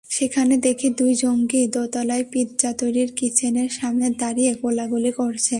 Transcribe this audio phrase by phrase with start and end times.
[0.09, 5.49] সেখানে দেখি দুই জঙ্গি দোতলায় পিৎজা তৈরির কিচেনের সামনে দাঁড়িয়ে গোলাগুলি করছে।